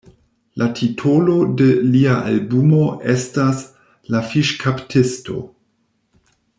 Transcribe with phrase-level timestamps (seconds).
[0.61, 1.67] La titolo de
[1.97, 2.81] lia albumo
[3.13, 3.61] estas
[4.15, 5.41] "La Fiŝkaptisto".